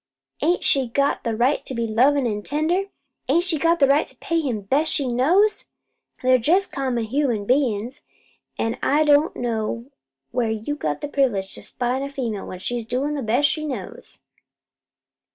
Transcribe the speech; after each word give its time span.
Ain't 0.41 0.63
she 0.63 0.87
got 0.87 1.19
a 1.25 1.35
right 1.35 1.63
to 1.63 1.75
be 1.75 1.85
lovin' 1.85 2.25
and 2.25 2.43
tender? 2.43 2.85
Ain't 3.29 3.43
she 3.43 3.59
got 3.59 3.83
a 3.83 3.85
right 3.85 4.07
to 4.07 4.15
pay 4.17 4.39
him 4.39 4.61
best 4.61 4.91
she 4.91 5.07
knows? 5.07 5.69
They're 6.23 6.39
jest 6.39 6.71
common 6.71 7.03
human 7.03 7.45
bein's, 7.45 8.01
an' 8.57 8.79
I 8.81 9.03
don't 9.05 9.35
know 9.35 9.91
where 10.31 10.49
you 10.49 10.73
got 10.75 11.01
privilege 11.13 11.53
to 11.53 11.61
spy 11.61 11.97
on 11.97 12.01
a 12.01 12.09
female 12.11 12.47
when 12.47 12.57
she's 12.57 12.87
doin' 12.87 13.13
the 13.13 13.21
best 13.21 13.47
she 13.47 13.63
knows." 13.63 14.21